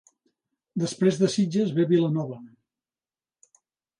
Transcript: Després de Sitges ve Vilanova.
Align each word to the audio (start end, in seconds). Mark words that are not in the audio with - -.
Després 0.83 1.19
de 1.23 1.29
Sitges 1.33 1.75
ve 1.79 1.85
Vilanova. 1.93 2.39